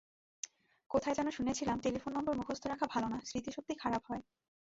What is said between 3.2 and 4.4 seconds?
স্মৃতিশক্তি খারাপ হয়।